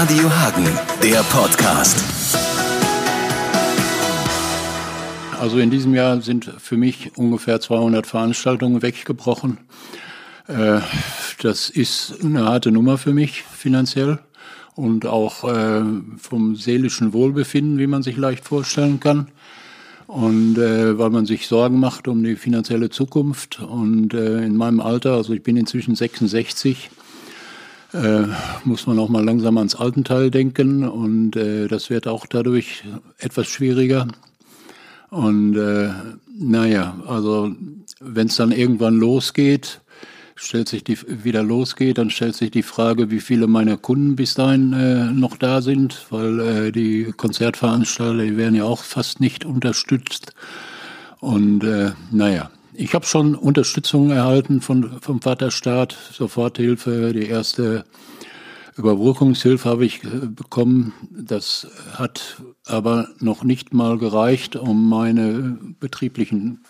[0.00, 0.64] Radio Hagen,
[1.02, 1.98] der Podcast.
[5.40, 9.58] Also in diesem Jahr sind für mich ungefähr 200 Veranstaltungen weggebrochen.
[10.46, 10.78] Äh,
[11.42, 14.20] das ist eine harte Nummer für mich finanziell
[14.76, 15.82] und auch äh,
[16.16, 19.26] vom seelischen Wohlbefinden, wie man sich leicht vorstellen kann.
[20.06, 23.58] Und äh, weil man sich Sorgen macht um die finanzielle Zukunft.
[23.58, 26.88] Und äh, in meinem Alter, also ich bin inzwischen 66,
[27.92, 28.26] äh,
[28.64, 30.86] muss man auch mal langsam ans Altenteil denken.
[30.86, 32.84] Und äh, das wird auch dadurch
[33.18, 34.06] etwas schwieriger.
[35.10, 35.90] Und äh,
[36.38, 37.52] naja, also
[38.00, 39.80] wenn es dann irgendwann losgeht,
[40.34, 44.34] stellt sich die wieder losgeht, dann stellt sich die Frage, wie viele meiner Kunden bis
[44.34, 49.44] dahin äh, noch da sind, weil äh, die Konzertveranstalter, die werden ja auch fast nicht
[49.44, 50.32] unterstützt.
[51.20, 57.84] Und äh, naja, ich habe schon Unterstützung erhalten von, vom Vaterstaat, Soforthilfe, die erste
[58.76, 60.92] Überbrückungshilfe habe ich äh, bekommen.
[61.10, 66.60] Das hat aber noch nicht mal gereicht, um meine betrieblichen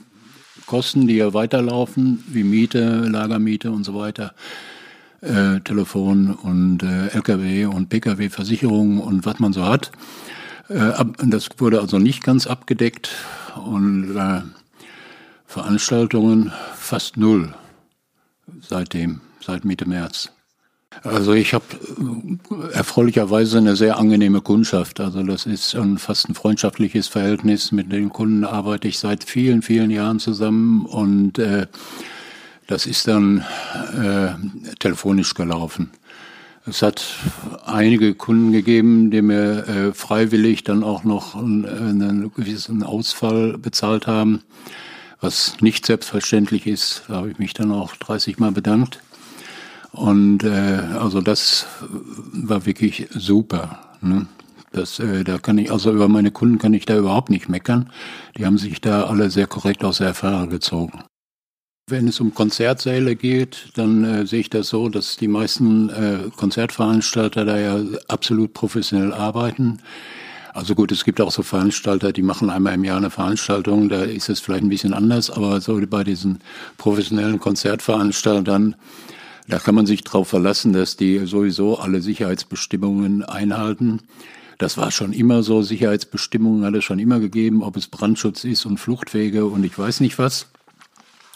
[0.66, 4.32] Kosten, die ja weiterlaufen, wie Miete, Lagermiete und so weiter,
[5.20, 9.92] äh, Telefon und äh, Lkw und Pkw-Versicherung und was man so hat.
[10.68, 10.92] Äh,
[11.26, 13.10] das wurde also nicht ganz abgedeckt
[13.56, 14.40] und äh,
[15.48, 17.54] Veranstaltungen fast null
[18.60, 20.30] seitdem, seit Mitte März.
[21.02, 21.64] Also ich habe
[22.50, 25.00] äh, erfreulicherweise eine sehr angenehme Kundschaft.
[25.00, 27.72] Also das ist ein, fast ein freundschaftliches Verhältnis.
[27.72, 31.66] Mit den Kunden arbeite ich seit vielen, vielen Jahren zusammen und äh,
[32.66, 33.42] das ist dann
[33.96, 34.34] äh,
[34.80, 35.90] telefonisch gelaufen.
[36.66, 37.06] Es hat
[37.64, 44.06] einige Kunden gegeben, die mir äh, freiwillig dann auch noch einen, einen gewissen Ausfall bezahlt
[44.06, 44.42] haben,
[45.20, 47.04] was nicht selbstverständlich ist.
[47.08, 49.00] Da habe ich mich dann auch 30 Mal bedankt.
[49.92, 51.66] Und äh, also das
[52.32, 53.80] war wirklich super.
[54.00, 54.26] Ne?
[54.72, 57.90] Das, äh, da kann ich, also über meine Kunden kann ich da überhaupt nicht meckern.
[58.36, 61.02] Die haben sich da alle sehr korrekt aus der Affäre gezogen.
[61.90, 66.30] Wenn es um Konzertsäle geht, dann äh, sehe ich das so, dass die meisten äh,
[66.36, 69.80] Konzertveranstalter da ja absolut professionell arbeiten.
[70.58, 74.02] Also gut, es gibt auch so Veranstalter, die machen einmal im Jahr eine Veranstaltung, da
[74.02, 76.40] ist es vielleicht ein bisschen anders, aber so bei diesen
[76.78, 78.74] professionellen Konzertveranstaltern,
[79.46, 84.00] da kann man sich darauf verlassen, dass die sowieso alle Sicherheitsbestimmungen einhalten.
[84.58, 85.62] Das war schon immer so.
[85.62, 90.00] Sicherheitsbestimmungen hat es schon immer gegeben, ob es Brandschutz ist und Fluchtwege und ich weiß
[90.00, 90.46] nicht was.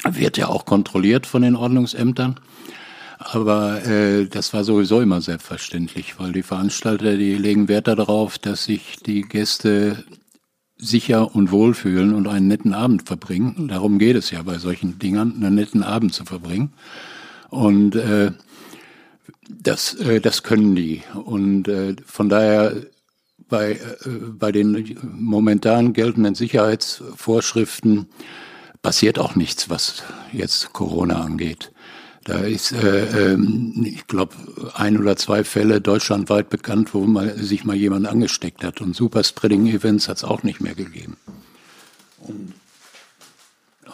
[0.02, 2.40] Wird ja auch kontrolliert von den Ordnungsämtern.
[3.24, 8.64] Aber äh, das war sowieso immer selbstverständlich, weil die Veranstalter, die legen Wert darauf, dass
[8.64, 10.04] sich die Gäste
[10.76, 13.68] sicher und wohl fühlen und einen netten Abend verbringen.
[13.68, 16.72] Darum geht es ja bei solchen Dingern, einen netten Abend zu verbringen.
[17.50, 18.32] Und äh,
[19.48, 21.02] das, äh, das können die.
[21.14, 22.74] Und äh, von daher
[23.48, 28.06] bei, äh, bei den momentan geltenden Sicherheitsvorschriften
[28.82, 30.02] passiert auch nichts, was
[30.32, 31.71] jetzt Corona angeht.
[32.24, 33.38] Da ist, äh, äh,
[33.82, 34.34] ich glaube,
[34.74, 38.80] ein oder zwei Fälle deutschlandweit bekannt, wo mal, sich mal jemand angesteckt hat.
[38.80, 41.16] Und Superspreading-Events hat es auch nicht mehr gegeben.
[42.20, 42.54] Und,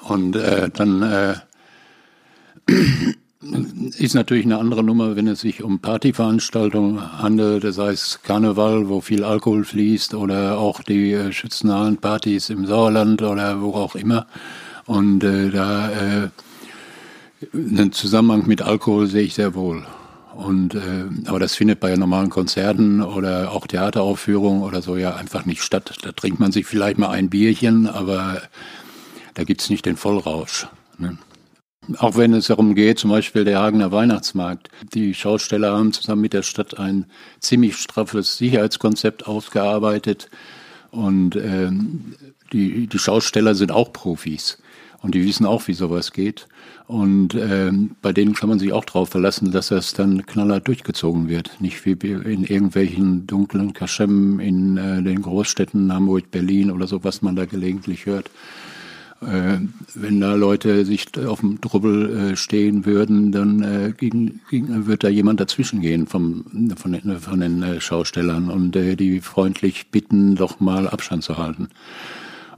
[0.02, 1.36] und äh, dann äh,
[3.98, 9.00] ist natürlich eine andere Nummer, wenn es sich um Partyveranstaltungen handelt, das heißt Karneval, wo
[9.00, 14.26] viel Alkohol fließt oder auch die äh, schützennahen Partys im Sauerland oder wo auch immer.
[14.84, 16.28] Und äh, da äh,
[17.53, 19.87] einen Zusammenhang mit Alkohol sehe ich sehr wohl.
[20.34, 25.47] Und äh, aber das findet bei normalen Konzerten oder auch Theateraufführungen oder so ja einfach
[25.47, 25.97] nicht statt.
[26.03, 28.43] Da trinkt man sich vielleicht mal ein Bierchen, aber
[29.34, 30.69] da gibt's nicht den Vollrausch.
[30.99, 31.19] Ne?
[31.97, 34.69] Auch wenn es darum geht, zum Beispiel der Hagener Weihnachtsmarkt.
[34.94, 37.06] Die Schausteller haben zusammen mit der Stadt ein
[37.41, 40.28] ziemlich straffes Sicherheitskonzept ausgearbeitet.
[40.91, 42.15] Und ähm,
[42.53, 44.59] die, die Schausteller sind auch Profis.
[45.00, 46.48] Und die wissen auch, wie sowas geht.
[46.88, 51.28] Und ähm, bei denen kann man sich auch darauf verlassen, dass das dann knallhart durchgezogen
[51.28, 51.60] wird.
[51.60, 57.22] Nicht wie in irgendwelchen dunklen Kaschemmen in äh, den Großstädten Hamburg, Berlin oder so, was
[57.22, 58.31] man da gelegentlich hört.
[59.20, 59.58] Äh,
[59.94, 65.02] wenn da Leute sich auf dem Drubbel äh, stehen würden, dann äh, gegen, gegen, wird
[65.02, 66.44] da jemand dazwischen gehen vom,
[66.76, 71.37] von den, von den äh, Schaustellern und äh, die freundlich bitten, doch mal Abstand zu
[71.37, 71.69] halten.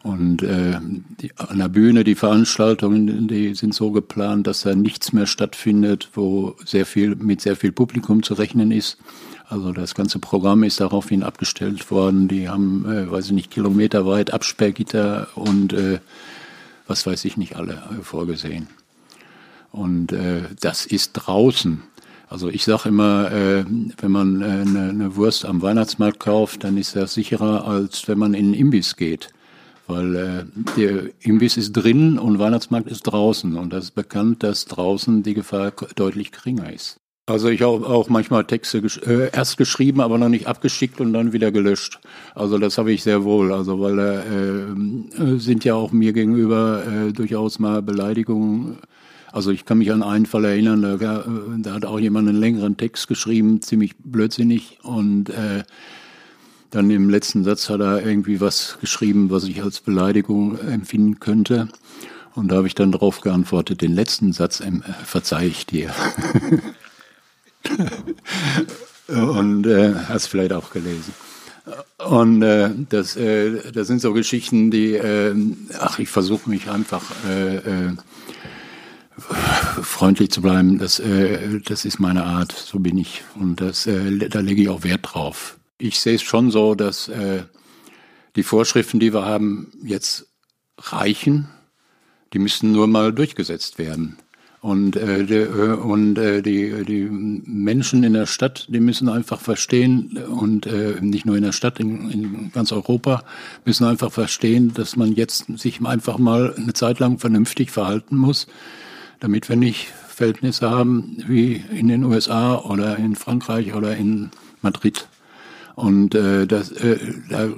[0.02, 0.78] Und äh,
[1.20, 6.08] die, an der Bühne, die Veranstaltungen, die sind so geplant, dass da nichts mehr stattfindet,
[6.14, 8.96] wo sehr viel, mit sehr viel Publikum zu rechnen ist.
[9.48, 12.28] Also das ganze Programm ist daraufhin abgestellt worden.
[12.28, 15.98] Die haben, äh, weiß ich nicht, kilometerweit Absperrgitter und äh,
[16.86, 18.68] was weiß ich nicht alle äh, vorgesehen.
[19.72, 21.82] Und äh, das ist draußen.
[22.28, 23.64] Also ich sage immer, äh,
[24.00, 28.18] wenn man äh, eine, eine Wurst am Weihnachtsmarkt kauft, dann ist das sicherer, als wenn
[28.18, 29.30] man in einen Imbiss geht.
[29.90, 30.44] Weil äh,
[30.76, 33.56] der Imbiss ist drin und Weihnachtsmarkt ist draußen.
[33.56, 37.00] Und das ist bekannt, dass draußen die Gefahr deutlich geringer ist.
[37.26, 41.32] Also ich habe auch manchmal Texte äh, erst geschrieben, aber noch nicht abgeschickt und dann
[41.32, 42.00] wieder gelöscht.
[42.34, 43.52] Also das habe ich sehr wohl.
[43.52, 48.78] Also weil äh, äh, sind ja auch mir gegenüber äh, durchaus mal Beleidigungen
[49.32, 51.24] also ich kann mich an einen Fall erinnern, da,
[51.58, 55.62] da hat auch jemand einen längeren Text geschrieben, ziemlich blödsinnig und äh,
[56.70, 61.68] dann im letzten Satz hat er irgendwie was geschrieben, was ich als Beleidigung empfinden könnte.
[62.34, 64.70] Und da habe ich dann darauf geantwortet, den letzten Satz äh,
[65.04, 65.92] verzeih ich dir.
[69.08, 71.12] und äh, hast vielleicht auch gelesen.
[71.98, 75.34] Und äh, das, äh, das sind so Geschichten, die, äh,
[75.78, 77.92] ach, ich versuche mich einfach äh, äh,
[79.82, 83.22] freundlich zu bleiben, das, äh, das ist meine Art, so bin ich.
[83.34, 85.59] Und das, äh, da lege ich auch Wert drauf.
[85.80, 87.42] Ich sehe es schon so, dass äh,
[88.36, 90.26] die Vorschriften, die wir haben, jetzt
[90.78, 91.48] reichen.
[92.32, 94.16] Die müssen nur mal durchgesetzt werden.
[94.60, 99.40] Und, äh, die, äh, und äh, die, die Menschen in der Stadt, die müssen einfach
[99.40, 103.24] verstehen, und äh, nicht nur in der Stadt, in, in ganz Europa,
[103.64, 108.46] müssen einfach verstehen, dass man jetzt sich einfach mal eine Zeit lang vernünftig verhalten muss
[109.20, 114.30] damit wir nicht Verhältnisse haben wie in den USA oder in Frankreich oder in
[114.62, 115.06] Madrid.
[115.80, 116.98] Und äh, das, äh,
[117.30, 117.48] da,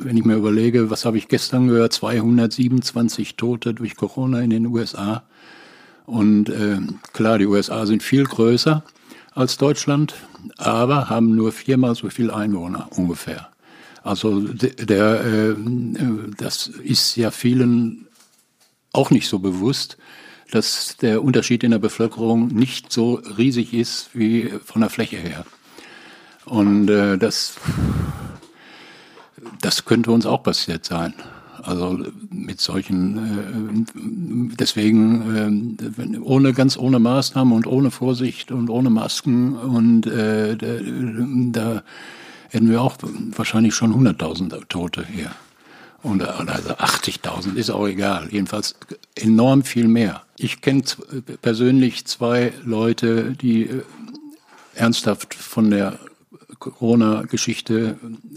[0.00, 4.66] wenn ich mir überlege, was habe ich gestern gehört, 227 Tote durch Corona in den
[4.66, 5.22] USA.
[6.04, 6.80] Und äh,
[7.12, 8.82] klar, die USA sind viel größer
[9.34, 10.14] als Deutschland,
[10.56, 13.50] aber haben nur viermal so viel Einwohner ungefähr.
[14.02, 15.54] Also der, äh,
[16.36, 18.08] das ist ja vielen
[18.92, 19.96] auch nicht so bewusst,
[20.50, 25.46] dass der Unterschied in der Bevölkerung nicht so riesig ist wie von der Fläche her.
[26.48, 27.56] Und äh, das,
[29.60, 31.14] das könnte uns auch passiert sein.
[31.62, 31.98] Also
[32.30, 35.76] mit solchen, äh, deswegen
[36.14, 41.82] äh, ohne ganz ohne Maßnahmen und ohne Vorsicht und ohne Masken und äh, da,
[42.48, 42.96] hätten wir auch
[43.36, 45.30] wahrscheinlich schon 100.000 Tote hier.
[46.02, 48.28] Und also 80.000 ist auch egal.
[48.30, 48.76] Jedenfalls
[49.16, 50.22] enorm viel mehr.
[50.38, 50.82] Ich kenne
[51.42, 53.82] persönlich zwei Leute, die äh,
[54.74, 55.98] ernsthaft von der
[56.58, 57.96] Corona-Geschichte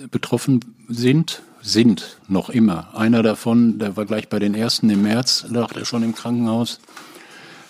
[0.09, 2.95] betroffen sind, sind noch immer.
[2.95, 6.79] Einer davon, der war gleich bei den ersten im März, lag er schon im Krankenhaus.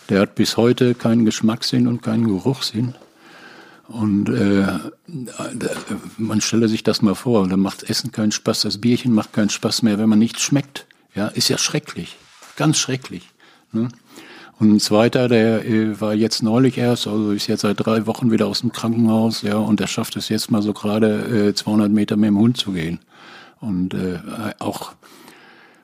[0.10, 2.96] Der hat bis heute keinen Geschmackssinn und keinen Geruchssinn.
[3.88, 4.68] Und äh,
[6.18, 9.50] man stelle sich das mal vor, da macht Essen keinen Spaß, das Bierchen macht keinen
[9.50, 10.86] Spaß mehr, wenn man nichts schmeckt.
[11.14, 12.18] Ja, ist ja schrecklich,
[12.56, 13.30] ganz schrecklich.
[13.74, 13.90] Ne?
[14.62, 18.30] Und ein zweiter, der äh, war jetzt neulich erst, also ist jetzt seit drei Wochen
[18.30, 21.92] wieder aus dem Krankenhaus, ja, und der schafft es jetzt mal so gerade äh, 200
[21.92, 23.00] Meter mit dem Hund zu gehen.
[23.60, 24.20] Und äh,
[24.60, 24.94] auch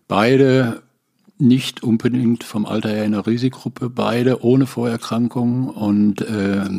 [0.08, 0.84] beide
[1.40, 6.70] nicht unbedingt vom Alter her in der Risikogruppe, beide ohne Vorerkrankungen und äh,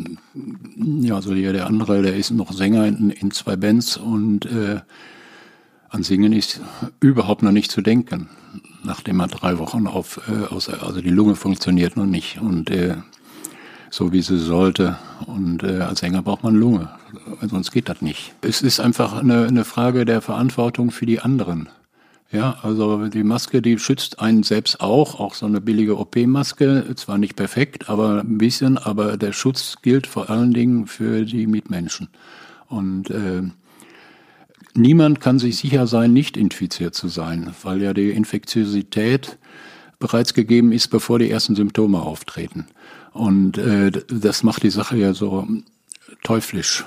[1.01, 4.79] ja, so hier der andere, der ist noch Sänger in, in zwei Bands und äh,
[5.89, 6.61] an Singen ist
[7.01, 8.29] überhaupt noch nicht zu denken,
[8.83, 12.95] nachdem er drei Wochen auf, äh, außer, also die Lunge funktioniert noch nicht und äh,
[13.89, 14.97] so wie sie sollte.
[15.25, 16.89] Und äh, als Sänger braucht man Lunge,
[17.41, 18.33] sonst geht das nicht.
[18.41, 21.69] Es ist einfach eine, eine Frage der Verantwortung für die anderen.
[22.31, 27.17] Ja, also die Maske, die schützt einen selbst auch, auch so eine billige OP-Maske, zwar
[27.17, 32.09] nicht perfekt, aber ein bisschen, aber der Schutz gilt vor allen Dingen für die Mitmenschen.
[32.67, 33.41] Und äh,
[34.79, 39.37] niemand kann sich sicher sein, nicht infiziert zu sein, weil ja die Infektiosität
[39.99, 42.67] bereits gegeben ist, bevor die ersten Symptome auftreten.
[43.11, 45.47] Und äh, das macht die Sache ja so
[46.23, 46.85] teuflisch.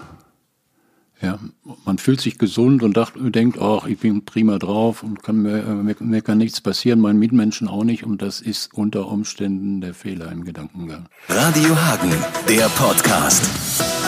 [1.20, 1.38] Ja,
[1.84, 5.62] man fühlt sich gesund und dacht, denkt, ach, ich bin prima drauf und kann mir,
[5.62, 9.94] mir, mir, kann nichts passieren, meinen Mitmenschen auch nicht und das ist unter Umständen der
[9.94, 11.06] Fehler im Gedankengang.
[11.28, 12.12] Radio Hagen,
[12.49, 14.01] der Podcast.